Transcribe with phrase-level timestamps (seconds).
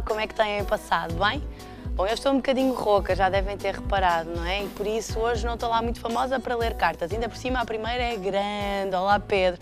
[0.00, 1.14] Como é que têm passado?
[1.14, 1.42] Bem?
[1.94, 4.62] Bom, eu estou um bocadinho rouca, já devem ter reparado, não é?
[4.64, 7.12] E por isso hoje não estou lá muito famosa para ler cartas.
[7.12, 8.96] Ainda por cima, a primeira é grande.
[8.96, 9.60] Olá, Pedro.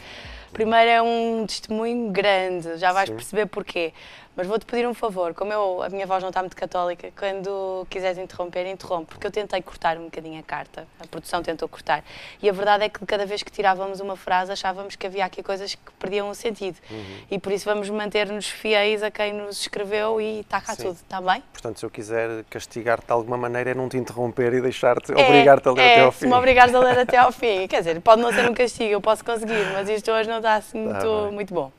[0.48, 3.16] A primeira é um testemunho grande, já vais Sim.
[3.16, 3.92] perceber porquê.
[4.36, 7.86] Mas vou-te pedir um favor, como eu, a minha voz não está muito católica, quando
[7.90, 12.05] quiseres interromper, interrompe, porque eu tentei cortar um bocadinho a carta, a produção tentou cortar.
[12.41, 15.42] E a verdade é que cada vez que tirávamos uma frase achávamos que havia aqui
[15.42, 16.77] coisas que perdiam o sentido.
[16.91, 17.19] Uhum.
[17.30, 20.84] E por isso vamos manter-nos fiéis a quem nos escreveu e está cá Sim.
[20.84, 21.42] tudo, está bem?
[21.52, 25.24] Portanto, se eu quiser castigar-te de alguma maneira é não te interromper e deixar-te, é,
[25.24, 26.19] obrigar-te a ler é, até ao fim.
[26.20, 27.66] se me obrigares a ler até ao fim.
[27.69, 30.55] Quer dizer, pode não ser um castigo, eu posso conseguir, mas isto hoje não está
[30.55, 31.72] assim tá muito, muito bom.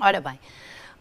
[0.00, 0.38] Ora bem,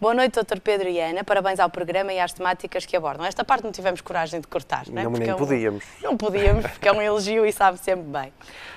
[0.02, 0.60] Boa noite, Dr.
[0.60, 1.23] Pedro e Ana.
[1.23, 3.23] Parabéns ao programa e às temáticas que abordam.
[3.23, 5.04] Esta parte não tivemos coragem de cortar, não é?
[5.04, 5.86] Não, nem é um, podíamos.
[6.02, 8.34] Não podíamos, porque é um elogio e sabe sempre bem.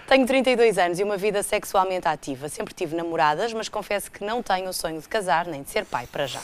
[0.06, 2.50] Tenho 32 anos e uma vida sexualmente ativa.
[2.50, 5.86] Sempre tive namoradas, mas confesso que não tenho o sonho de casar nem de ser
[5.86, 6.42] pai para já.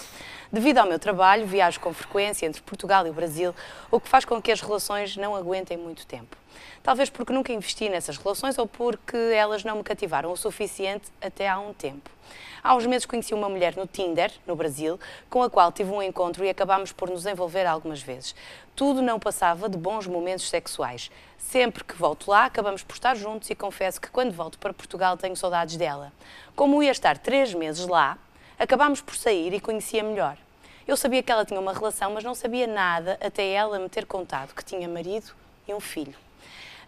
[0.51, 3.55] Devido ao meu trabalho, viajo com frequência entre Portugal e o Brasil,
[3.91, 6.39] o que faz com que as relações não aguentem muito tempo.
[6.83, 11.47] Talvez porque nunca investi nessas relações ou porque elas não me cativaram o suficiente até
[11.47, 12.11] há um tempo.
[12.63, 16.03] Há uns meses conheci uma mulher no Tinder, no Brasil, com a qual tive um
[16.03, 18.35] encontro e acabámos por nos envolver algumas vezes.
[18.77, 21.11] Tudo não passava de bons momentos sexuais.
[21.39, 25.17] Sempre que volto lá, acabamos por estar juntos e confesso que quando volto para Portugal
[25.17, 26.13] tenho saudades dela.
[26.55, 28.19] Como ia estar três meses lá,
[28.59, 30.37] acabámos por sair e conhecia melhor.
[30.87, 34.05] Eu sabia que ela tinha uma relação, mas não sabia nada até ela me ter
[34.05, 35.33] contado que tinha marido
[35.67, 36.15] e um filho.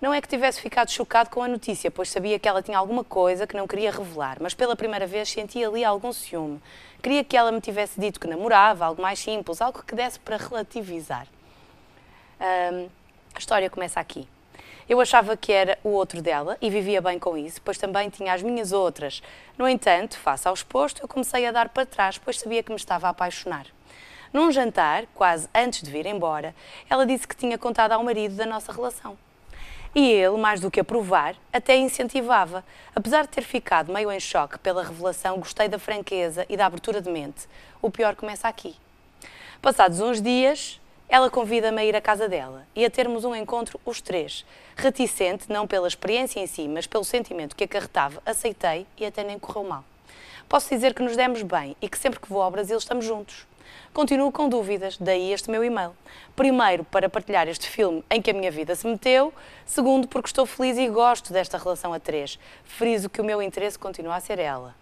[0.02, 3.04] Não é que tivesse ficado chocado com a notícia, pois sabia que ela tinha alguma
[3.04, 6.60] coisa que não queria revelar, mas pela primeira vez sentia ali algum ciúme.
[7.00, 10.38] Queria que ela me tivesse dito que namorava, algo mais simples, algo que desse para
[10.38, 11.28] relativizar.
[12.40, 12.88] Um,
[13.32, 14.26] a história começa aqui.
[14.88, 18.34] Eu achava que era o outro dela e vivia bem com isso, pois também tinha
[18.34, 19.22] as minhas outras.
[19.56, 22.76] No entanto, face ao exposto, eu comecei a dar para trás, pois sabia que me
[22.76, 23.68] estava a apaixonar.
[24.32, 26.52] Num jantar, quase antes de vir embora,
[26.90, 29.16] ela disse que tinha contado ao marido da nossa relação.
[29.94, 32.64] E ele, mais do que aprovar, até incentivava.
[32.96, 37.00] Apesar de ter ficado meio em choque pela revelação, gostei da franqueza e da abertura
[37.00, 37.46] de mente.
[37.82, 38.74] O pior começa aqui.
[39.60, 43.78] Passados uns dias, ela convida-me a ir à casa dela e a termos um encontro
[43.84, 44.46] os três.
[44.74, 49.38] Reticente, não pela experiência em si, mas pelo sentimento que acarretava, aceitei e até nem
[49.38, 49.84] correu mal.
[50.48, 53.46] Posso dizer que nos demos bem e que sempre que vou ao Brasil estamos juntos.
[53.92, 55.92] Continuo com dúvidas, daí este meu e-mail.
[56.34, 59.32] Primeiro, para partilhar este filme em que a minha vida se meteu.
[59.66, 62.38] Segundo, porque estou feliz e gosto desta relação a três.
[62.64, 64.74] Friso que o meu interesse continua a ser ela.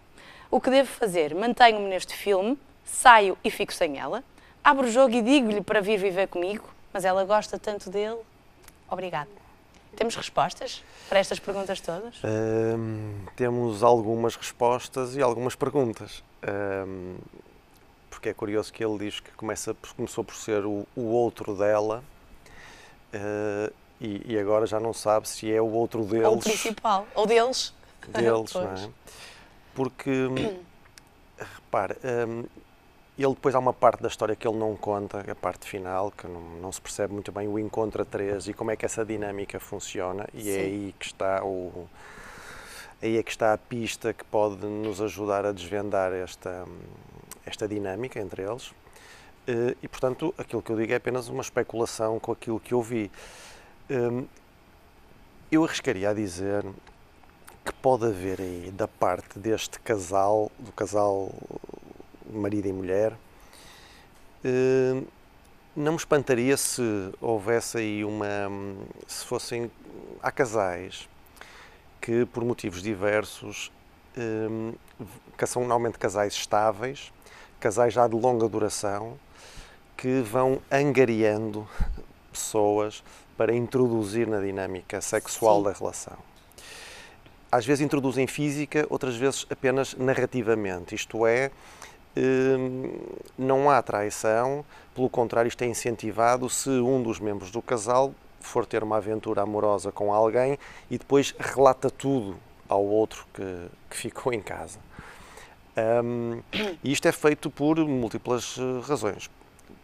[0.49, 1.35] O que devo fazer?
[1.35, 4.23] Mantenho-me neste filme, saio e fico sem ela.
[4.63, 8.19] Abro o jogo e digo-lhe para vir viver comigo, mas ela gosta tanto dele.
[8.89, 9.29] Obrigada.
[9.95, 12.21] Temos respostas para estas perguntas todas?
[13.35, 16.23] temos algumas respostas e algumas perguntas
[18.21, 22.03] porque é curioso que ele diz que começa, começou por ser o, o outro dela
[23.15, 26.27] uh, e, e, agora já não sabe se é o outro deles.
[26.27, 27.73] Ou o principal, ou deles.
[28.07, 28.89] Deles, não é?
[29.73, 30.11] Porque,
[31.39, 32.43] repare, um,
[33.17, 36.27] ele depois há uma parte da história que ele não conta, a parte final, que
[36.27, 39.03] não, não se percebe muito bem o encontro a três e como é que essa
[39.03, 40.59] dinâmica funciona, e é Sim.
[40.59, 41.89] é aí que está o
[43.01, 46.65] aí é que está a pista que pode nos ajudar a desvendar esta,
[47.45, 48.73] esta dinâmica entre eles.
[49.47, 52.81] Eh, e, portanto, aquilo que eu digo é apenas uma especulação com aquilo que eu
[52.81, 53.11] vi.
[53.89, 54.25] Ehm,
[55.51, 56.63] eu arriscaria a dizer
[57.65, 61.31] que pode haver aí, da parte deste casal, do casal
[62.31, 63.13] marido e mulher,
[64.43, 65.03] ehm,
[65.75, 66.81] não me espantaria se
[67.21, 68.27] houvesse aí uma.
[69.07, 69.71] se fossem.
[70.21, 71.09] há casais
[72.01, 73.71] que, por motivos diversos,
[74.17, 74.73] ehm,
[75.37, 77.11] que são normalmente casais estáveis,
[77.61, 79.17] casais já de longa duração
[79.95, 81.67] que vão angariando
[82.31, 83.03] pessoas
[83.37, 85.63] para introduzir na dinâmica sexual Sim.
[85.63, 86.17] da relação.
[87.51, 91.51] Às vezes introduzem física, outras vezes apenas narrativamente, isto é,
[92.17, 92.99] hum,
[93.37, 94.65] não há traição,
[94.95, 99.43] pelo contrário, isto é incentivado se um dos membros do casal for ter uma aventura
[99.43, 100.57] amorosa com alguém
[100.89, 102.37] e depois relata tudo
[102.67, 104.79] ao outro que, que ficou em casa.
[105.77, 106.41] Um,
[106.83, 109.29] e isto é feito por múltiplas eh, razões.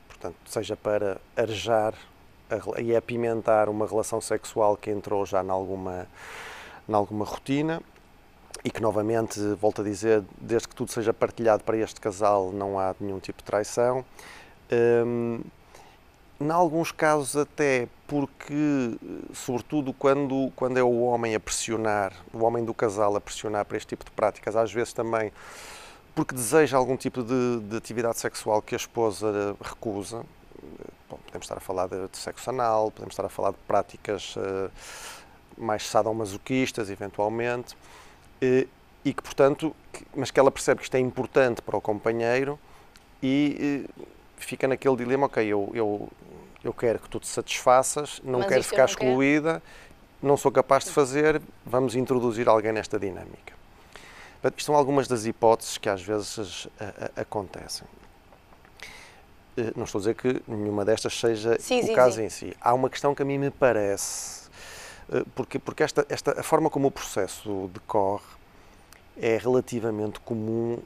[0.07, 1.93] Portanto, seja para arejar
[2.77, 6.07] e apimentar uma relação sexual que entrou já em alguma,
[6.91, 7.81] alguma rotina
[8.63, 12.79] e que, novamente, volto a dizer, desde que tudo seja partilhado para este casal, não
[12.79, 14.03] há nenhum tipo de traição.
[14.71, 15.41] Um,
[16.39, 18.97] em alguns casos até porque,
[19.33, 23.75] sobretudo quando, quando é o homem a pressionar, o homem do casal a pressionar para
[23.77, 25.31] este tipo de práticas, às vezes também
[26.15, 30.25] porque deseja algum tipo de, de atividade sexual que a esposa recusa.
[31.07, 34.35] Bom, podemos estar a falar de, de, sexo anal, podemos estar a falar de práticas
[34.35, 34.71] uh,
[35.55, 37.77] mais sadomasoquistas, eventualmente,
[38.41, 42.57] e que, portanto, que, mas que ela percebe que isto é importante para o companheiro
[43.21, 43.87] e
[44.37, 46.09] fica naquele dilema, ok, eu, eu,
[46.67, 50.27] eu quero que tu te satisfaças, não mas quero ficar não excluída, quer.
[50.27, 53.55] não sou capaz de fazer, vamos introduzir alguém nesta dinâmica.
[54.43, 57.87] Isto são algumas das hipóteses que às vezes a, a, acontecem.
[59.57, 62.25] Eh, não estou a dizer que nenhuma destas seja sim, o sim, caso sim.
[62.25, 62.57] em si.
[62.61, 64.47] Há uma questão que a mim me parece,
[65.11, 68.36] eh, porque, porque esta, esta, a forma como o processo decorre
[69.19, 70.77] é relativamente comum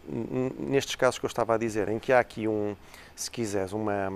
[0.58, 2.76] nestes casos que eu estava a dizer, em que há aqui um,
[3.16, 4.12] se quiseres, uma.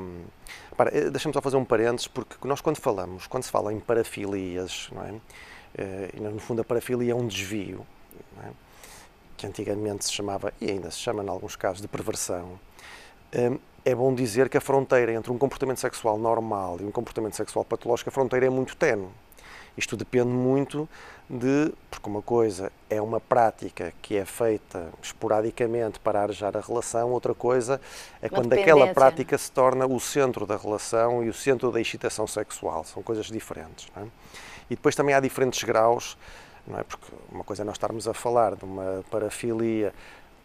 [0.92, 4.90] Eh, deixa-me só fazer um parênteses, porque nós, quando falamos, quando se fala em parafilias,
[4.92, 5.14] não é?
[6.16, 7.86] E, no fundo, a parafilia é um desvio,
[8.42, 8.50] é?
[9.36, 12.58] que antigamente se chamava, e ainda se chama, em alguns casos, de perversão
[13.86, 17.64] é bom dizer que a fronteira entre um comportamento sexual normal e um comportamento sexual
[17.64, 19.10] patológico, a fronteira é muito tenue.
[19.78, 20.90] Isto depende muito
[21.30, 27.12] de, porque uma coisa é uma prática que é feita esporadicamente para arejar a relação,
[27.12, 27.82] outra coisa
[28.22, 31.82] é uma quando aquela prática se torna o centro da relação e o centro da
[31.82, 32.84] excitação sexual.
[32.84, 33.88] São coisas diferentes.
[33.98, 34.04] É?
[34.70, 36.18] E depois também há diferentes graus,
[36.68, 36.84] não é?
[36.84, 39.94] Porque uma coisa é nós estarmos a falar de uma parafilia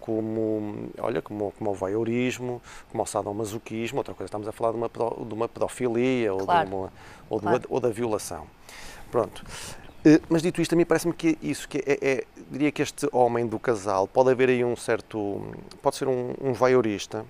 [0.00, 4.79] como, olha, como, como o voyeurismo, como o sadomasoquismo, outra coisa, estamos a falar de
[4.79, 6.69] uma, de uma pedofilia ou, claro.
[6.69, 6.93] uma,
[7.29, 7.62] ou, claro.
[7.69, 8.47] ou, da violação.
[9.11, 9.44] Pronto.
[10.05, 13.06] Eh, mas dito isto, a mim parece-me que isso, que é, é, diria que este
[13.12, 15.43] homem do casal pode haver aí um certo,
[15.82, 17.25] pode ser um, um voyeurista.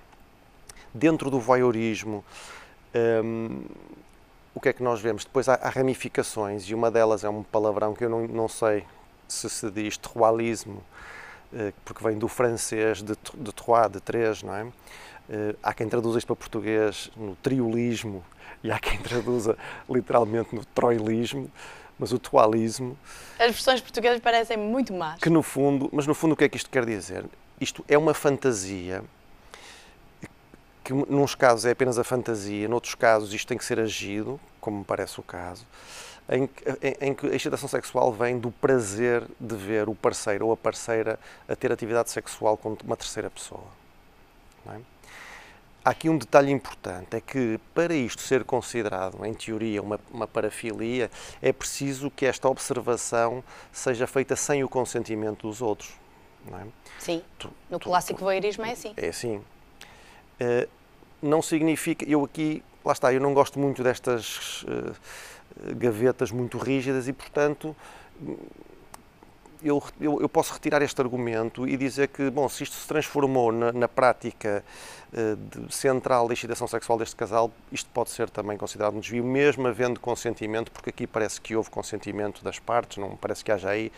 [0.93, 2.23] Dentro do voyeurismo,
[3.23, 3.61] um,
[4.53, 5.25] o que é que nós vemos?
[5.25, 8.85] Depois há, há, ramificações e uma delas é um palavrão que eu não, não sei
[9.27, 10.83] se se diz terroalismo,
[11.53, 13.51] eh, porque vem do francês de, de
[13.91, 14.67] de três, não é?
[15.29, 18.23] Eh, há quem traduza isto para português no triolismo
[18.63, 19.57] e há quem traduza
[19.89, 21.49] literalmente no troilismo,
[22.01, 22.97] mas o toalismo...
[23.37, 25.19] As versões portuguesas parecem muito más.
[25.21, 27.23] Que no fundo, mas no fundo o que é que isto quer dizer?
[27.59, 29.03] Isto é uma fantasia
[30.83, 34.79] que nos casos é apenas a fantasia, noutros casos isto tem que ser agido, como
[34.79, 35.63] me parece o caso,
[36.27, 36.49] em,
[36.81, 40.57] em, em, que a excitação sexual vem do prazer de ver o parceiro ou a
[40.57, 43.67] parceira a ter atividade sexual com uma terceira pessoa.
[44.67, 44.79] É?
[45.83, 50.27] Há aqui um detalhe importante, é que para isto ser considerado, em teoria, uma, uma
[50.27, 51.09] parafilia,
[51.41, 55.91] é preciso que esta observação seja feita sem o consentimento dos outros.
[56.45, 56.65] Não é?
[56.99, 58.93] Sim, tu, no tu, clássico tu, voyeurismo é assim.
[58.95, 59.37] É assim.
[59.37, 60.69] Uh,
[61.21, 64.63] não significa, eu aqui, lá está, eu não gosto muito destas...
[64.63, 64.95] Uh,
[65.75, 67.75] gavetas muito rígidas e, portanto,
[69.63, 73.51] eu, eu, eu, posso retirar este argumento e dizer que, bom, se isto se transformou
[73.51, 74.63] na, na prática
[75.13, 79.23] uh, de, central da excitação sexual deste casal, isto pode ser também considerado um desvio,
[79.23, 83.69] mesmo havendo consentimento, porque aqui parece que houve consentimento das partes, não parece que haja
[83.69, 83.91] aí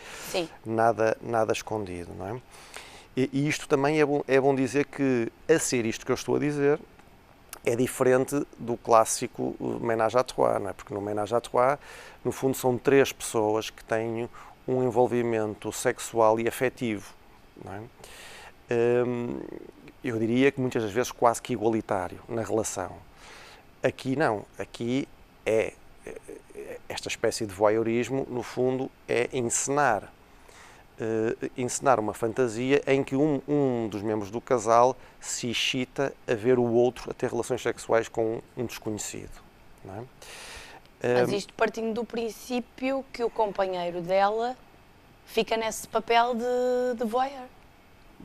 [0.64, 2.40] nada, nada escondido, não é?
[3.16, 6.16] E, e isto também é bom, é bom dizer que, a ser isto que eu
[6.16, 6.80] estou a dizer,
[7.64, 10.72] é diferente do clássico ménage à trois, não é?
[10.72, 11.78] porque no ménage à trois,
[12.24, 14.28] no fundo, são três pessoas que têm
[14.66, 17.14] um envolvimento sexual e afetivo.
[17.66, 19.04] É?
[19.04, 19.40] Hum,
[20.02, 22.92] eu diria que muitas das vezes quase que igualitário na relação.
[23.82, 25.06] Aqui não, aqui
[25.44, 25.74] é
[26.88, 30.12] esta espécie de voyeurismo, no fundo, é encenar
[30.98, 36.58] uh, uma fantasia em que um, um dos membros do casal se excita a ver
[36.58, 39.42] o outro a ter relações sexuais com um desconhecido.
[39.84, 40.02] Não é?
[41.12, 44.56] Mas isto partindo do princípio que o companheiro dela
[45.26, 47.46] fica nesse papel de, de voyeur.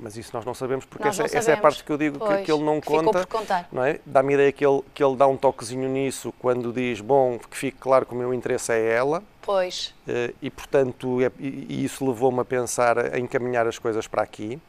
[0.01, 1.36] Mas isso nós não sabemos, porque essa, sabemos.
[1.36, 3.27] essa, é a parte que eu digo que, que, ele não conta.
[3.69, 4.00] Não é?
[4.05, 7.57] Dá-me a ideia que ele, que ele dá um toquezinho nisso quando diz, bom, que
[7.57, 9.21] fique claro que o meu interesse é ela.
[9.41, 9.93] Pois.
[10.07, 14.59] Uh, e, portanto, é, e isso levou-me a pensar, a encaminhar as coisas para aqui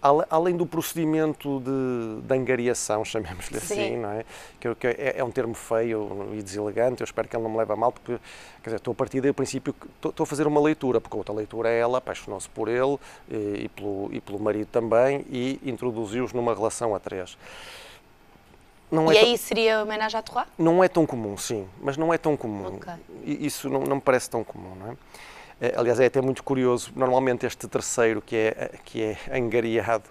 [0.00, 4.24] além do procedimento de, de angariação, chamemos-lhe assim, não é?
[4.60, 7.56] Que, que é, é, um termo feio e deselegante, eu espero que ele não me
[7.58, 8.18] leve a mal, porque
[8.62, 11.16] quer dizer, estou a partir do princípio que estou, estou, a fazer uma leitura, porque
[11.16, 15.24] a outra leitura é ela apaixonou-se por ele e, e, pelo, e pelo marido também
[15.30, 17.36] e introduziu-os numa relação a três.
[18.90, 20.46] Não e é aí seria homenagem à Torá?
[20.56, 22.76] Não é tão comum, sim, mas não é tão comum.
[22.76, 22.94] Okay.
[23.24, 24.96] Isso não, não me parece tão comum, não é?
[25.60, 30.04] Eh, aliás, é até muito curioso, normalmente este terceiro que é, que é angariado,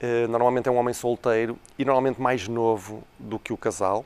[0.00, 4.04] eh, normalmente é um homem solteiro e normalmente mais novo do que o casal.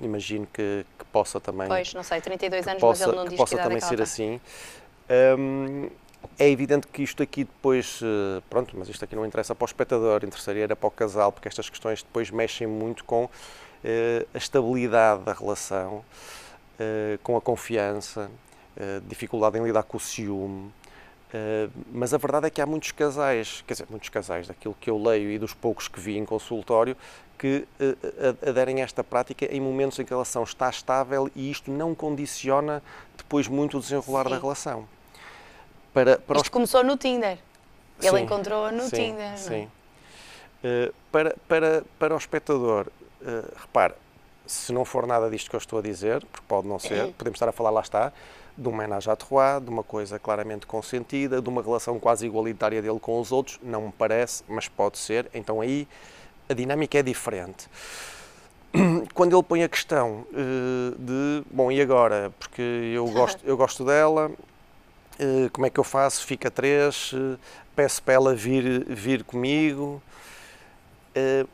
[0.00, 1.68] Imagino que, que possa também...
[1.68, 4.40] Pois, não sei, 32 anos, possa, mas ele não diz que possa também ser assim.
[5.38, 5.88] Um,
[6.38, 9.66] é evidente que isto aqui depois, uh, pronto, mas isto aqui não interessa para o
[9.66, 13.30] espectador, interessaria era para o casal, porque estas questões depois mexem muito com uh,
[14.32, 16.04] a estabilidade da relação,
[17.22, 18.28] com a confiança,
[19.06, 20.72] dificuldade em lidar com o ciúme.
[21.92, 25.00] mas a verdade é que há muitos casais, quer dizer, muitos casais, daquilo que eu
[25.02, 26.96] leio e dos poucos que vi em consultório,
[27.38, 27.66] que
[28.46, 31.94] aderem a esta prática em momentos em que a relação está estável e isto não
[31.94, 32.82] condiciona
[33.16, 34.30] depois muito o desenrolar Sim.
[34.30, 34.88] da relação.
[35.92, 36.48] Para, para Isto os...
[36.48, 37.38] começou no Tinder.
[38.02, 39.32] Ele encontrou-a no sim, Tinder.
[39.32, 39.36] É?
[39.36, 39.70] Sim.
[40.64, 42.88] Uh, para, para, para o espectador,
[43.22, 43.94] uh, repare,
[44.44, 47.36] se não for nada disto que eu estou a dizer, porque pode não ser, podemos
[47.36, 48.12] estar a falar, lá está,
[48.56, 52.80] de um ménage à trois, de uma coisa claramente consentida, de uma relação quase igualitária
[52.80, 55.88] dele com os outros, não me parece, mas pode ser, então aí
[56.48, 57.68] a dinâmica é diferente.
[59.14, 62.32] Quando ele põe a questão uh, de, bom, e agora?
[62.38, 64.30] Porque eu gosto, eu gosto dela,
[65.18, 66.24] eh, como é que eu faço?
[66.26, 67.38] Fica três, eh,
[67.76, 70.02] peço para ela vir, vir comigo.
[71.14, 71.46] Eh,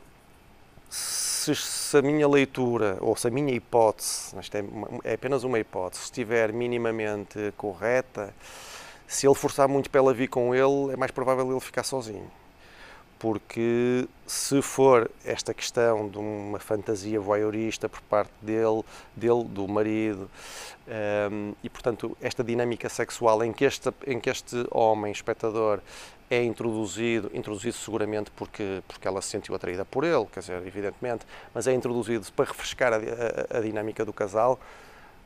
[1.41, 4.63] se, se, a minha leitura, ou se a minha hipótese, isto é,
[5.03, 8.31] é apenas uma hipótese, estiver minimamente correta,
[9.07, 12.29] se ele forçar muito para ela vir com ele, é mais provável ele ficar sozinho.
[13.17, 18.83] Porque se for esta questão de uma fantasia voyeurista por parte dele,
[19.15, 20.29] dele do marido,
[20.87, 25.81] um, ehm, e portanto esta dinâmica sexual em que este, em que este homem, espectador,
[26.31, 31.25] é introduzido, introduzido seguramente porque, porque ela se sentiu atraída por ele, quer dizer, evidentemente,
[31.53, 34.57] mas é introduzido para refrescar a, a, a dinâmica do casal,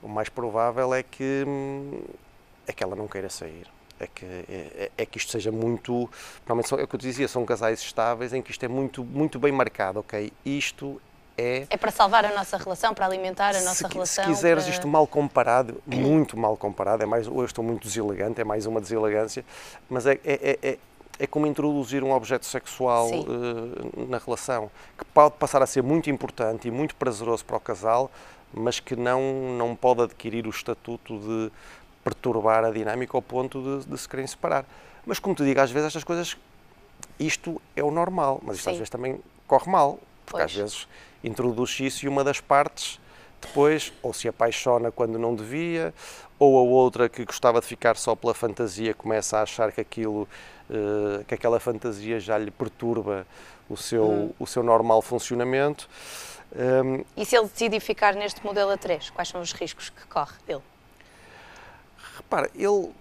[0.02, 1.46] o mais provável é que,
[2.68, 3.68] é que ela não queira sair
[4.00, 6.10] é que, é, é, que isto seja muito.
[6.46, 9.40] Normalmente é o que eu dizia, são casais estáveis em que isto é muito, muito
[9.40, 10.34] bem marcado, ok?
[10.46, 11.02] Isto
[11.38, 11.66] é.
[11.70, 14.26] É para salvar a nossa relação, para alimentar a nossa se, relação.
[14.26, 14.74] Se quiseres para...
[14.74, 18.82] isto mal comparado, muito mal comparado, é mais, eu estou muito deselegante, é mais uma
[18.82, 19.46] deselegância,
[19.90, 20.78] mas é, é,
[21.20, 26.10] é, como introduzir um objeto sexual uh, na relação, que pode passar a ser muito
[26.10, 28.12] importante e muito prazeroso para o casal,
[28.54, 29.22] mas que não,
[29.58, 31.52] não pode adquirir o estatuto de
[32.04, 34.66] perturbar a dinâmica ao ponto de, de se querem separar.
[35.06, 36.38] Mas como te digo, às vezes estas coisas,
[37.20, 38.72] isto é o normal, mas isto Sim.
[38.72, 40.46] às vezes também corre mal, porque pois.
[40.46, 40.88] às vezes
[41.24, 43.00] introduz isso e uma das partes
[43.42, 45.94] depois ou se apaixona quando não devia,
[46.38, 50.28] ou a outra que gostava de ficar só pela fantasia começa a achar que aquilo,
[51.28, 53.26] que aquela fantasia já lhe perturba
[53.70, 54.34] o seu, hum.
[54.40, 55.88] o seu normal funcionamento.
[56.56, 60.06] Um, e se ele decidir ficar neste modelo a 3, quais são os riscos que
[60.08, 60.62] corre dele?
[62.18, 62.92] Repara, ele.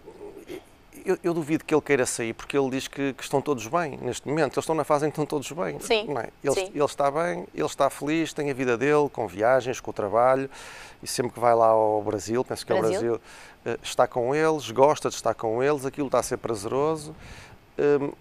[1.04, 3.98] Eu, eu, duvido que ele queira sair porque ele diz que, que, estão todos bem
[3.98, 4.54] neste momento.
[4.54, 5.78] Eles estão na fase em que estão todos bem.
[5.78, 6.30] Sim, é?
[6.42, 6.70] ele, sim.
[6.74, 10.48] ele está bem, ele está feliz, tem a vida dele, com viagens, com o trabalho.
[11.02, 12.94] E sempre que vai lá ao Brasil, penso que Brasil?
[12.94, 13.20] é o Brasil,
[13.66, 17.14] eh, está com eles, gosta de estar com eles, aquilo está a ser prazeroso.
[17.78, 18.12] Um,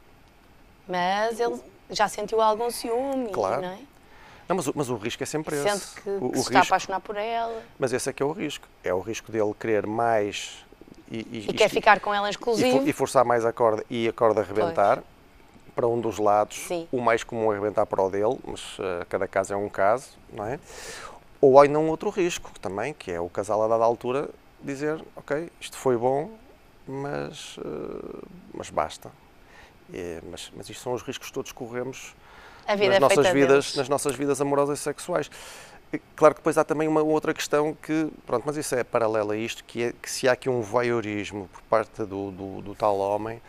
[0.87, 3.61] mas ele já sentiu algum ciúme, claro.
[3.61, 3.79] não é?
[4.47, 5.85] Não, mas, mas, o risco é sempre Sente esse.
[5.87, 7.63] Sente que, o, o se risco, está a apaixonar por ela.
[7.79, 8.67] Mas esse é que é o risco.
[8.83, 10.63] É o risco dele querer mais
[11.09, 12.87] e, e, e quer ficar com ela exclusivo.
[12.87, 15.73] E, forçar mais a corda e a corda arrebentar pois.
[15.75, 16.57] para um dos lados.
[16.57, 16.87] Sim.
[16.91, 20.09] O mais comum é arrebentar para o dele, mas uh, cada caso é um caso,
[20.31, 20.59] não é?
[21.39, 24.29] Ou ainda um outro risco também, que é o casal a dada altura
[24.61, 26.31] dizer, ok, isto foi bom,
[26.87, 29.11] mas, uh, mas basta.
[29.93, 32.13] É, mas, mas isto são os riscos que todos corremos
[32.67, 35.29] nas é nossas vidas, nas nossas vidas amorosas e sexuais.
[36.15, 39.37] Claro que depois há também uma outra questão que, pronto, mas isso é paralela a
[39.37, 42.97] isto, que é que se há aqui um voyeurismo por parte do, do, do tal
[42.97, 43.39] homem,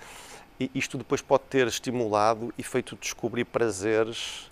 [0.74, 4.50] isto depois pode ter estimulado e feito descobrir prazeres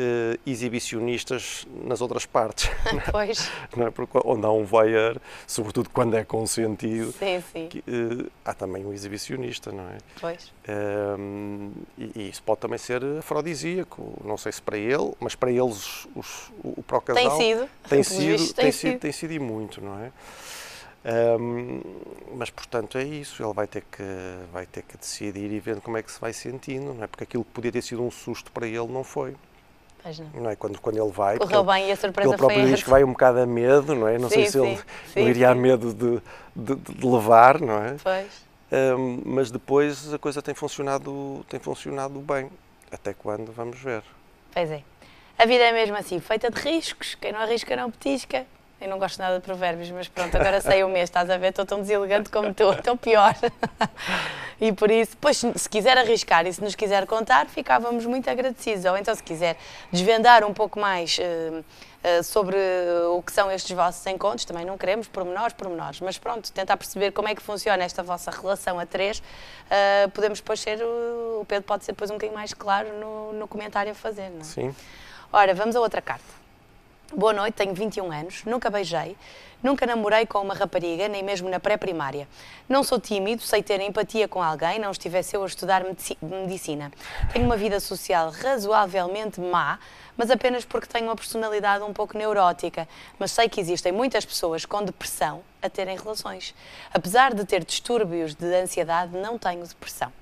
[0.00, 2.70] uh, exibicionistas nas outras partes.
[3.10, 3.50] Pois.
[3.76, 3.90] Não é?
[3.90, 5.16] Porque onde há um voyeur,
[5.46, 7.68] sobretudo quando é consentido, sim, sim.
[7.68, 9.98] Que, uh, há também um exibicionista, não é?
[10.20, 10.52] Pois.
[10.68, 15.50] Um, e, e, isso pode também ser afrodisíaco, não sei se para ele, mas para
[15.50, 19.38] eles os, o, o casal tem sido, tem sido, tem, tem sido, tem sido e
[19.38, 20.12] muito, não é?
[21.02, 21.80] Um,
[22.36, 24.02] mas portanto é isso, ele vai ter que
[24.52, 27.06] vai ter que decidir e ver como é que se vai sentindo, não é?
[27.06, 29.34] Porque aquilo que podia ter sido um susto para ele não foi.
[30.04, 30.42] Não.
[30.42, 30.56] não é?
[30.56, 31.38] quando, quando ele vai.
[31.38, 33.94] Correu bem e a surpresa ele próprio foi diz que vai um bocado a medo,
[33.94, 34.18] não é?
[34.18, 34.80] Não sim, sei se sim, ele
[35.12, 36.22] sim, iria a medo de,
[36.54, 37.96] de, de, levar, não é?
[38.02, 38.50] Pois.
[38.72, 42.50] Um, mas depois a coisa tem funcionado, tem funcionado bem.
[42.90, 43.52] Até quando?
[43.52, 44.02] Vamos ver.
[44.52, 44.82] Pois é.
[45.38, 47.14] A vida é mesmo assim, feita de riscos.
[47.14, 48.46] Quem não arrisca não petisca.
[48.80, 51.48] Eu não gosto nada de provérbios, mas pronto, agora sei o mês, estás a ver?
[51.48, 53.34] Estou tão deselegante como tu, tão pior.
[54.60, 58.84] E por isso, pois, se quiser arriscar e se nos quiser contar, ficávamos muito agradecidos.
[58.84, 59.56] Ou então, se quiser
[59.90, 62.58] desvendar um pouco mais uh, uh, sobre
[63.10, 67.10] o que são estes vossos encontros, também não queremos pormenores, pormenores, mas pronto, tentar perceber
[67.12, 71.64] como é que funciona esta vossa relação a três, uh, podemos depois ser, o Pedro
[71.64, 74.44] pode ser depois um bocadinho mais claro no, no comentário a fazer, não é?
[74.44, 74.76] Sim.
[75.32, 76.39] Ora, vamos a outra carta.
[77.12, 79.16] Boa noite, tenho 21 anos, nunca beijei,
[79.60, 82.28] nunca namorei com uma rapariga, nem mesmo na pré-primária.
[82.68, 85.82] Não sou tímido, sei ter empatia com alguém, não estivesse eu a estudar
[86.22, 86.92] medicina.
[87.32, 89.80] Tenho uma vida social razoavelmente má,
[90.16, 92.86] mas apenas porque tenho uma personalidade um pouco neurótica.
[93.18, 96.54] Mas sei que existem muitas pessoas com depressão a terem relações.
[96.94, 100.12] Apesar de ter distúrbios de ansiedade, não tenho depressão.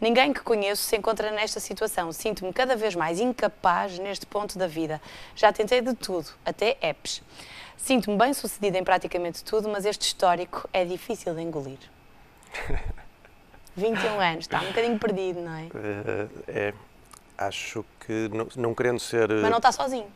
[0.00, 2.12] Ninguém que conheço se encontra nesta situação.
[2.12, 5.00] Sinto-me cada vez mais incapaz neste ponto da vida.
[5.34, 7.22] Já tentei de tudo, até apps.
[7.76, 11.78] Sinto-me bem sucedida em praticamente tudo, mas este histórico é difícil de engolir.
[13.76, 15.64] 21 anos, está um bocadinho perdido, não é?
[15.64, 16.74] Uh, é,
[17.36, 19.28] acho que não, não querendo ser.
[19.28, 20.06] Mas não está sozinho.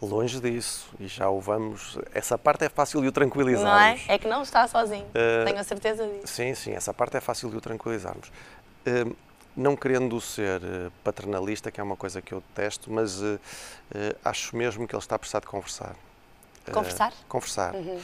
[0.00, 1.98] Longe disso, e já o vamos.
[2.12, 3.70] Essa parte é fácil de o tranquilizarmos.
[3.70, 4.14] Não é?
[4.14, 6.26] É que não está sozinho, uh, tenho a certeza disso.
[6.26, 8.32] Sim, sim, essa parte é fácil de o tranquilizarmos.
[8.86, 9.12] Hum,
[9.56, 13.38] não querendo ser eh, paternalista, que é uma coisa que eu detesto, mas uh, uh,
[14.24, 15.94] acho mesmo que ele está a precisar de conversar.
[16.72, 17.12] Conversar?
[17.12, 17.74] Uh, conversar.
[17.74, 18.00] Uhum.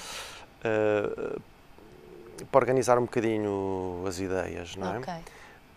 [2.51, 4.99] para organizar um bocadinho as ideias, não é?
[4.99, 5.15] Ok.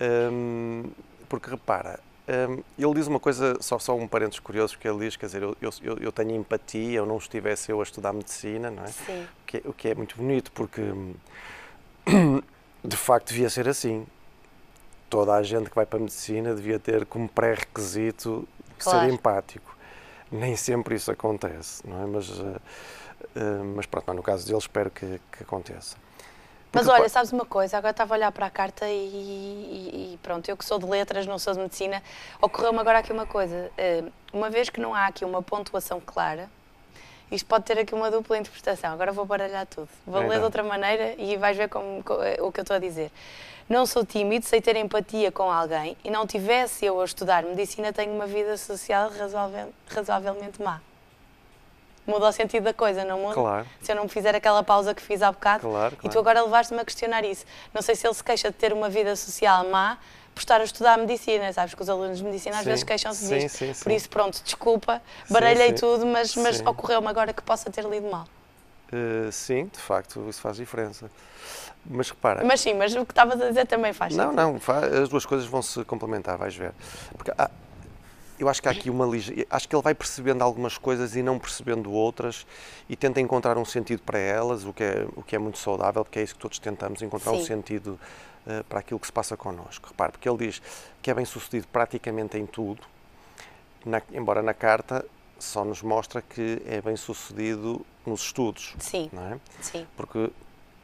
[0.02, 0.92] Um,
[1.30, 5.16] porque repara, um, ele diz uma coisa, só, só um parênteses curioso, que ele diz,
[5.16, 8.84] quer dizer, eu, eu, eu tenho empatia, eu não estivesse eu a estudar medicina, não
[8.84, 8.88] é?
[8.88, 9.24] Sim.
[9.24, 10.82] O que, é, o que é muito bonito, porque
[12.84, 14.06] de facto devia ser assim
[15.12, 18.48] toda a gente que vai para a medicina devia ter como pré-requisito
[18.80, 19.00] claro.
[19.00, 19.78] ser empático.
[20.32, 22.06] Nem sempre isso acontece, não é?
[22.06, 25.98] Mas, uh, uh, mas pronto, no caso dele espero que, que aconteça.
[26.72, 30.14] Porque, mas olha, sabes uma coisa, agora estava a olhar para a carta e, e,
[30.14, 32.02] e pronto, eu que sou de letras, não sou de medicina,
[32.42, 33.70] ocorreu-me agora aqui uma coisa.
[33.78, 36.50] Uh, uma vez que não há aqui uma pontuação clara,
[37.32, 38.92] isto pode ter aqui uma dupla interpretação.
[38.92, 39.90] Agora vou baralhar tudo.
[40.06, 42.76] Vou é ler de outra maneira e vais ver como, como, o que eu estou
[42.76, 43.12] a dizer
[43.72, 47.94] não sou tímido, sei ter empatia com alguém e não tivesse eu a estudar medicina,
[47.94, 49.10] tenho uma vida social
[49.88, 50.82] razoavelmente má.
[52.06, 53.36] Muda o sentido da coisa, não muda?
[53.36, 53.68] Claro.
[53.80, 55.62] Se eu não fizer aquela pausa que fiz há bocado.
[55.62, 55.98] Claro, claro.
[56.04, 57.46] E tu agora levaste-me a questionar isso.
[57.74, 59.98] Não sei se ele se queixa de ter uma vida social má
[60.34, 61.52] por estar a estudar medicina.
[61.54, 63.58] Sabes que os alunos de medicina às vezes queixam-se disto.
[63.58, 63.84] Sim, sim.
[63.84, 68.26] Por isso, pronto, desculpa, baralhei tudo, mas, mas ocorreu-me agora que possa ter lido mal.
[68.92, 71.10] Uh, sim, de facto, isso faz diferença.
[71.86, 72.44] Mas repara.
[72.44, 74.60] Mas sim, mas o que estavas a dizer também faz Não, não,
[75.02, 76.74] as duas coisas vão se complementar, vais ver.
[77.18, 77.50] Porque há,
[78.38, 79.06] eu acho que há aqui uma
[79.50, 82.46] acho que ele vai percebendo algumas coisas e não percebendo outras
[82.90, 86.04] e tenta encontrar um sentido para elas, o que é, o que é muito saudável,
[86.04, 87.38] porque é isso que todos tentamos, encontrar Sim.
[87.38, 88.00] um sentido
[88.46, 89.90] uh, para aquilo que se passa connosco.
[89.90, 90.62] Repare, porque ele diz
[91.02, 92.82] que é bem sucedido praticamente em tudo,
[93.86, 95.06] na, embora na carta
[95.40, 98.76] só nos mostra que é bem sucedido nos estudos.
[98.80, 99.10] Sim.
[99.12, 99.40] Não é?
[99.60, 99.88] Sim.
[99.98, 100.32] Porque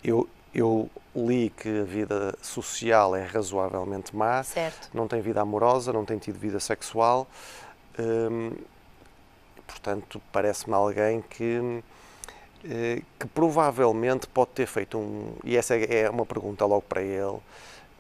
[0.04, 4.90] eu, eu li que a vida social é razoavelmente má, certo.
[4.94, 7.28] não tem vida amorosa, não tem tido vida sexual.
[8.00, 8.52] Hum,
[9.66, 11.84] portanto, parece-me alguém que, eh,
[13.20, 15.34] que provavelmente pode ter feito um.
[15.44, 17.38] E essa é, é uma pergunta logo para ele.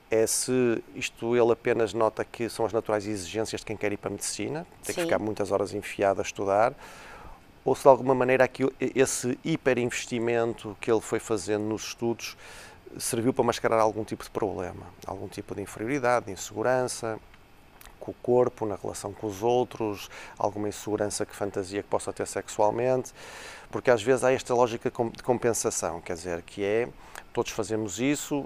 [0.09, 3.97] É se isto ele apenas nota que são as naturais exigências de quem quer ir
[3.97, 6.73] para a medicina, tem que ficar muitas horas enfiado a estudar,
[7.65, 12.37] ou se de alguma maneira aqui, esse hiperinvestimento que ele foi fazendo nos estudos
[12.97, 17.19] serviu para mascarar algum tipo de problema, algum tipo de inferioridade, de insegurança
[18.07, 22.25] com o corpo, na relação com os outros, alguma insegurança que fantasia que possa ter
[22.25, 23.13] sexualmente,
[23.69, 26.87] porque às vezes há esta lógica de compensação, quer dizer, que é
[27.33, 28.45] todos fazemos isso,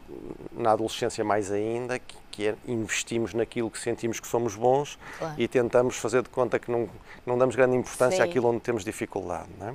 [0.52, 5.36] na adolescência mais ainda, que, que é investimos naquilo que sentimos que somos bons claro.
[5.38, 6.90] e tentamos fazer de conta que não,
[7.26, 8.30] não damos grande importância Sim.
[8.30, 9.48] àquilo onde temos dificuldade.
[9.62, 9.74] É?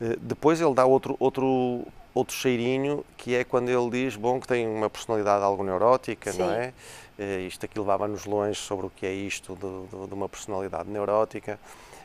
[0.00, 4.46] Eh, depois ele dá outro, outro, outro cheirinho, que é quando ele diz, bom, que
[4.46, 6.38] tem uma personalidade algo neurótica, Sim.
[6.38, 6.72] não é?
[7.18, 10.88] Eh, isto aqui levava-nos longe sobre o que é isto de, de, de uma personalidade
[10.88, 11.58] neurótica,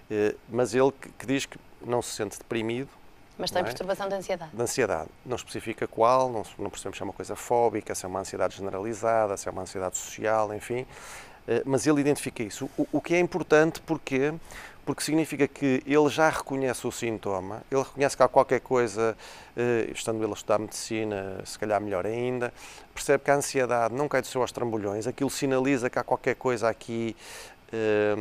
[0.10, 2.90] eh, mas ele que, que, diz que não se sente deprimido.
[3.38, 3.64] Mas tem é?
[3.64, 4.52] perturbação de ansiedade.
[4.56, 5.10] De ansiedade.
[5.26, 8.58] Não especifica qual, não, não percebemos se é uma coisa fóbica, se é uma ansiedade
[8.58, 10.86] generalizada, se é uma ansiedade social, enfim.
[11.66, 12.70] Mas ele identifica isso.
[12.78, 14.34] O, o que é importante porque
[14.86, 19.18] porque significa que ele já reconhece o sintoma, ele reconhece que há qualquer coisa,
[19.56, 22.54] eh, estando ele a estudar medicina, se calhar melhor ainda,
[22.94, 26.36] percebe que a ansiedade não cai do céu aos trambolhões, aquilo sinaliza que há qualquer
[26.36, 27.16] coisa aqui
[27.72, 28.16] eh,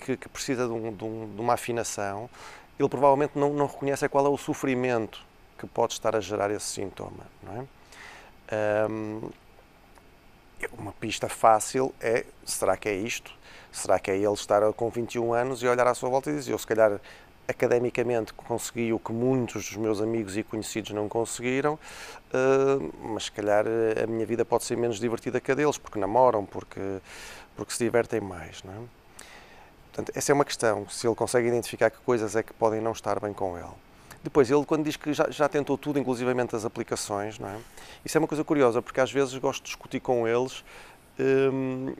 [0.00, 2.30] que, que, precisa de, um, de, um, de, uma afinação,
[2.78, 5.24] ele provavelmente não, não reconhece qual é o sofrimento
[5.58, 8.88] que pode estar a gerar esse sintoma, não é?
[8.88, 9.30] Um,
[10.78, 13.32] uma pista fácil é, será que é isto?
[13.72, 16.52] Será que é ele estar com 21 anos e olhar à sua volta e dizer,
[16.52, 17.00] eu se calhar
[17.48, 23.32] academicamente consegui o que muitos dos meus amigos e conhecidos não conseguiram, uh, mas se
[23.32, 23.64] calhar
[24.02, 26.98] a minha vida pode ser menos divertida que a deles, porque namoram, porque,
[27.54, 28.62] porque se divertem mais.
[28.64, 28.76] Não é?
[29.92, 32.92] Portanto, essa é uma questão, se ele consegue identificar que coisas é que podem não
[32.92, 33.86] estar bem com ele.
[34.22, 37.58] Depois, ele quando diz que já, já tentou tudo, inclusivamente as aplicações, não é?
[38.04, 40.64] Isso é uma coisa curiosa, porque às vezes gosto de discutir com eles
[41.18, 41.94] hum,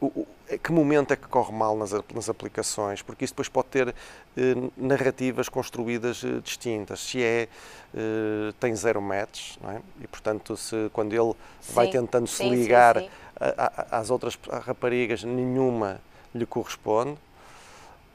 [0.00, 0.26] o,
[0.62, 4.54] que momento é que corre mal nas, nas aplicações, porque isso depois pode ter eh,
[4.76, 7.00] narrativas construídas eh, distintas.
[7.00, 7.48] Se é,
[7.94, 9.80] eh, tem zero match, é?
[10.00, 13.08] e portanto, se quando ele sim, vai tentando sim, se ligar sim,
[13.40, 16.00] a, a, às outras raparigas, nenhuma
[16.34, 17.18] lhe corresponde,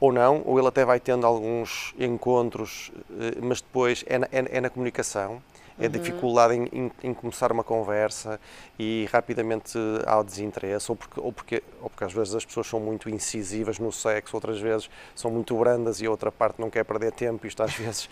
[0.02, 2.90] ou não, ou ele até vai tendo alguns encontros,
[3.20, 5.42] eh, mas depois é na, é, é na comunicação,
[5.82, 5.92] a uhum.
[5.92, 8.40] dificuldade em, em, em, começar uma conversa
[8.78, 12.66] e rapidamente há o desinteresse, ou porque, ou, porque, ou porque às vezes as pessoas
[12.66, 16.70] são muito incisivas no sexo, outras vezes são muito brandas e a outra parte não
[16.70, 18.08] quer perder tempo, isto às vezes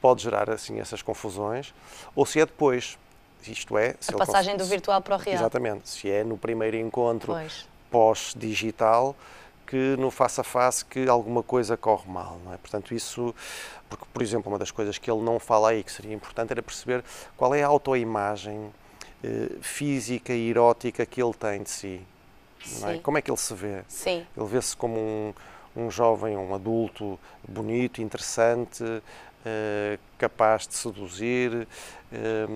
[0.00, 1.74] pode gerar assim essas confusões,
[2.14, 2.98] ou se é depois,
[3.46, 3.94] isto é...
[4.12, 5.36] a passagem do virtual para o real.
[5.36, 7.34] Exatamente, se é no primeiro encontro
[7.90, 9.14] pós-digital,
[9.68, 12.56] que no face a face que alguma coisa corre mal, não é?
[12.56, 13.34] Portanto, isso,
[13.88, 16.62] porque, por exemplo, uma das coisas que ele não fala aí que seria importante era
[16.62, 17.04] perceber
[17.36, 18.72] qual é a autoimagem
[19.22, 22.00] eh, física e erótica que ele tem de si.
[22.82, 22.98] É?
[22.98, 23.82] Como é que ele se vê?
[23.86, 24.26] Sim.
[24.34, 25.34] Ele vê-se como um,
[25.76, 28.82] um jovem, um adulto bonito, interessante,
[29.44, 31.68] eh, capaz de seduzir,
[32.10, 32.46] eh,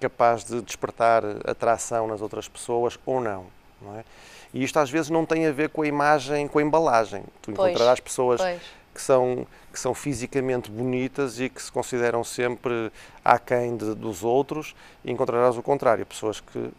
[0.00, 3.46] capaz de despertar atração nas outras pessoas ou não,
[3.80, 4.04] não é?
[4.52, 7.22] E isto às vezes não tem a ver com a imagem, com a embalagem.
[7.40, 8.40] Tu pois, encontrarás pessoas
[8.92, 12.92] que são, que são fisicamente bonitas e que se consideram sempre
[13.24, 16.70] aquém de, dos outros, e encontrarás o contrário, pessoas que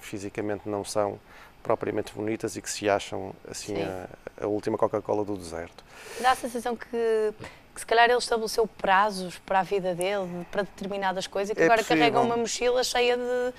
[0.00, 1.18] fisicamente não são
[1.62, 4.08] propriamente bonitas e que se acham assim a,
[4.44, 5.84] a, última Coca-Cola do deserto.
[6.20, 6.86] Dá a sensação que,
[7.74, 11.62] que se calhar ele estabeleceu prazos para a vida dele, para determinadas coisas, e que
[11.62, 11.98] é agora possível.
[11.98, 13.54] carrega uma mochila cheia de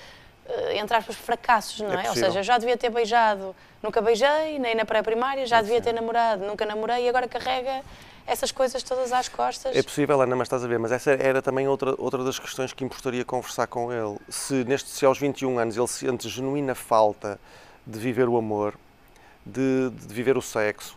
[0.74, 2.06] entre aspas, fracassos, não é?
[2.06, 5.80] é Ou seja, já devia ter beijado, nunca beijei, nem na pré-primária, já é devia
[5.80, 7.82] ter namorado, nunca namorei e agora carrega
[8.26, 9.74] essas coisas todas às costas.
[9.76, 12.72] É possível, Ana, mas estás a ver, mas essa era também outra, outra das questões
[12.72, 14.16] que importaria conversar com ele.
[14.28, 17.40] Se, neste, se aos 21 anos ele sente genuína falta
[17.86, 18.74] de viver o amor,
[19.44, 20.96] de, de viver o sexo,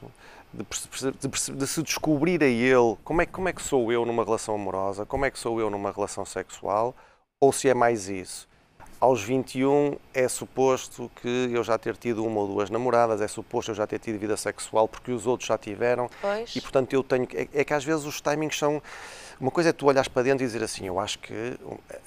[0.53, 4.23] de, de, de, se descobrir a ele como é, como é que sou eu numa
[4.23, 6.95] relação amorosa, como é que sou eu numa relação sexual,
[7.39, 8.47] ou se é mais isso
[9.05, 13.69] aos 21 é suposto que eu já ter tido uma ou duas namoradas, é suposto
[13.69, 16.09] eu já ter tido vida sexual porque os outros já tiveram.
[16.19, 16.55] Pois.
[16.55, 17.27] E portanto eu tenho.
[17.33, 18.81] É, é que às vezes os timings são.
[19.39, 21.55] Uma coisa é tu olhares para dentro e dizer assim: eu acho que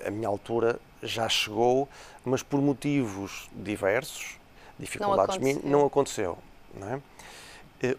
[0.05, 1.89] a minha altura já chegou,
[2.25, 4.37] mas por motivos diversos,
[4.77, 5.71] dificuldades não aconteceu.
[5.71, 6.39] não aconteceu.
[6.75, 7.01] Não é?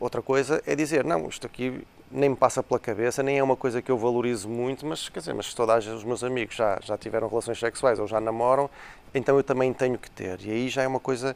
[0.01, 3.55] Outra coisa é dizer: não, isto aqui nem me passa pela cabeça, nem é uma
[3.55, 6.97] coisa que eu valorizo muito, mas quer dizer, mas todos os meus amigos já, já
[6.97, 8.69] tiveram relações sexuais ou já namoram,
[9.13, 10.39] então eu também tenho que ter.
[10.41, 11.35] E aí já é uma coisa,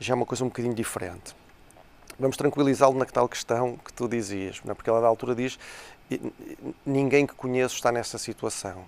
[0.00, 1.34] já é uma coisa um bocadinho diferente.
[2.18, 4.74] Vamos tranquilizá-lo na tal questão que tu dizias, é?
[4.74, 5.58] porque ela da altura diz
[6.84, 8.84] ninguém que conheço está nessa situação.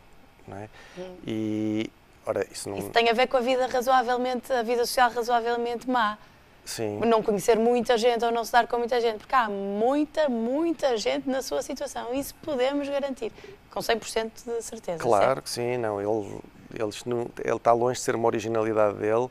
[0.48, 0.68] Não é?
[0.98, 1.16] Hum.
[1.26, 1.90] E,
[2.26, 2.78] ora, isso, não...
[2.78, 6.18] isso tem a ver com a vida razoavelmente, a vida social razoavelmente má.
[6.64, 7.00] Sim.
[7.00, 10.96] Não conhecer muita gente ou não se dar com muita gente, porque há muita, muita
[10.96, 12.14] gente na sua situação.
[12.14, 13.32] Isso podemos garantir,
[13.70, 14.98] com 100% de certeza.
[14.98, 15.42] Claro certo?
[15.42, 16.40] que sim, não, ele,
[16.74, 19.28] ele, ele está longe de ser uma originalidade dele.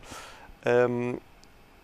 [0.66, 1.18] Um,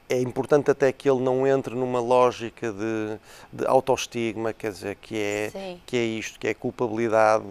[0.07, 3.17] é importante até que ele não entre numa lógica de,
[3.51, 7.45] de autoestigma, quer dizer, que é, que é isto, que é culpabilidade,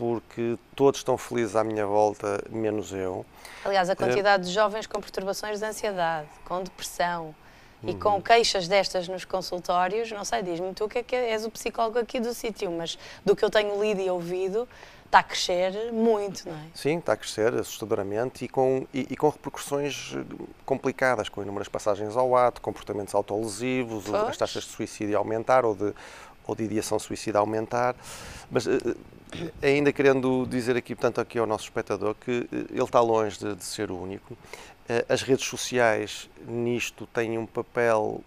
[0.00, 3.26] porque todos estão felizes à minha volta, menos eu.
[3.62, 4.46] Aliás, a quantidade é...
[4.46, 7.34] de jovens com perturbações de ansiedade, com depressão
[7.82, 7.90] uhum.
[7.90, 8.20] e com uhum.
[8.22, 12.18] queixas destas nos consultórios, não sei, diz-me tu que é que és o psicólogo aqui
[12.18, 14.66] do sítio, mas do que eu tenho lido e ouvido,
[15.04, 16.64] está a crescer muito, não é?
[16.74, 20.16] Sim, está a crescer assustadoramente e com, e, e com repercussões
[20.64, 24.28] complicadas, com inúmeras passagens ao ato, comportamentos autolesivos, pois.
[24.28, 25.92] as taxas de suicídio a aumentar ou de,
[26.50, 27.94] ou de ideação suicida a aumentar.
[28.50, 28.78] Mas eh,
[29.62, 33.54] ainda querendo dizer aqui, portanto, aqui ao nosso espectador que eh, ele está longe de,
[33.54, 34.36] de ser o único.
[34.88, 38.22] Eh, as redes sociais nisto têm um papel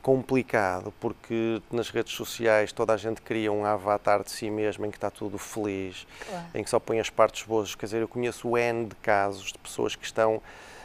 [0.00, 4.90] complicado, porque nas redes sociais toda a gente cria um avatar de si mesmo em
[4.90, 6.46] que está tudo feliz, claro.
[6.54, 7.74] em que só põe as partes boas.
[7.74, 10.83] Quer dizer, eu conheço o N de casos de pessoas que estão eh,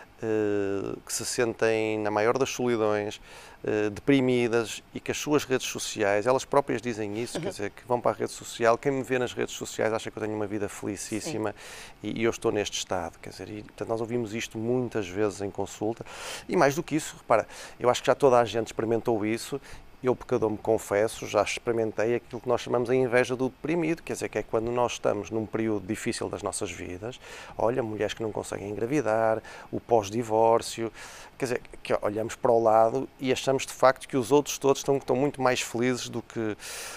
[1.05, 3.19] que se sentem na maior das solidões,
[3.62, 7.43] eh, deprimidas e que as suas redes sociais, elas próprias dizem isso, uhum.
[7.43, 10.10] quer dizer, que vão para a rede social, quem me vê nas redes sociais acha
[10.10, 11.53] que eu tenho uma vida felicíssima
[12.01, 15.41] e, e, eu estou neste estado, quer dizer, e, portanto nós ouvimos isto muitas vezes
[15.41, 16.05] em consulta.
[16.47, 17.45] E mais do que isso, repara,
[17.77, 19.60] eu acho que já toda a gente experimentou isso
[20.01, 24.13] eu, pecador, me confesso, já experimentei aquilo que nós chamamos a inveja do deprimido, quer
[24.13, 27.19] dizer, que é quando nós estamos num período difícil das nossas vidas,
[27.57, 30.91] olha, mulheres que não conseguem engravidar, o pós-divórcio,
[31.38, 34.79] quer dizer, que olhamos para o lado e achamos de facto que os outros todos
[34.79, 36.55] estão, estão muito mais felizes do que,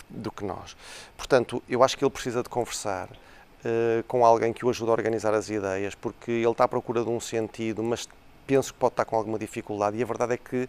[0.08, 0.76] do que nós.
[1.16, 3.08] Portanto, eu acho que ele precisa de conversar.
[3.64, 7.04] Uh, com alguém que o ajude a organizar as ideias, porque ele está à procura
[7.04, 8.08] de um sentido, mas
[8.44, 10.68] penso que pode estar com alguma dificuldade, e a verdade é que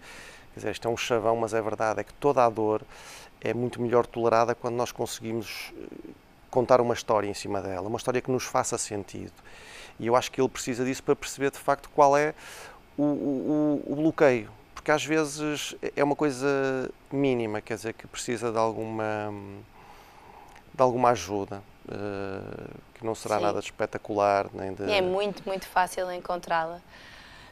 [0.53, 2.83] Quer dizer, isto é um chavão, mas é verdade, é que toda a dor
[3.41, 6.09] é muito melhor tolerada quando nós conseguimos eh,
[6.49, 9.33] contar uma história em cima dela, uma história que nos faça sentido.
[9.99, 12.33] E eu acho que ele precisa disso para perceber de facto qual é
[12.97, 18.51] o, o, o bloqueio, porque às vezes é uma coisa mínima, quer dizer, que precisa
[18.51, 19.33] de alguma,
[20.73, 21.61] de alguma ajuda.
[21.85, 23.43] Uh, que não será Sim.
[23.43, 24.89] nada de espetacular nem de...
[24.89, 26.79] É muito, muito fácil encontrá-la.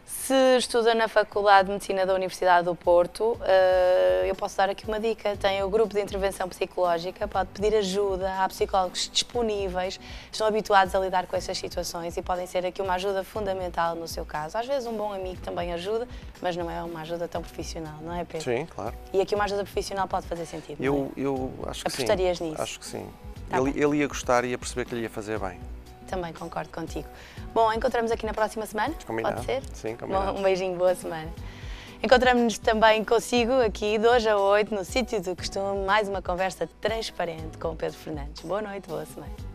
[0.05, 4.85] Se estuda na Faculdade de Medicina da Universidade do Porto, eh, eu posso dar aqui
[4.87, 5.35] uma dica.
[5.35, 8.31] Tem o grupo de intervenção psicológica, pode pedir ajuda.
[8.39, 9.99] Há psicólogos disponíveis,
[10.31, 14.07] estão habituados a lidar com essas situações e podem ser aqui uma ajuda fundamental no
[14.07, 14.57] seu caso.
[14.57, 16.07] Às vezes um bom amigo também ajuda,
[16.41, 18.43] mas não é uma ajuda tão profissional, não é, Pedro?
[18.43, 18.95] Sim, claro.
[19.11, 20.81] E aqui uma ajuda profissional pode fazer sentido.
[20.81, 21.21] Eu, é?
[21.21, 22.49] eu acho que Apostarias sim.
[22.49, 22.61] nisso?
[22.61, 23.07] Acho que sim.
[23.49, 25.59] Tá ele, ele ia gostar e ia perceber que lhe ia fazer bem.
[26.11, 27.07] Também concordo contigo.
[27.53, 28.93] Bom, encontramos aqui na próxima semana?
[29.07, 29.35] Combinado.
[29.35, 29.63] Pode ser?
[29.73, 30.37] Sim, combinado.
[30.37, 31.29] Um beijinho, boa semana.
[32.03, 36.67] Encontramos-nos também consigo aqui de hoje a 8 no sítio do costume, mais uma conversa
[36.81, 38.43] transparente com o Pedro Fernandes.
[38.43, 39.50] Boa noite, boa semana.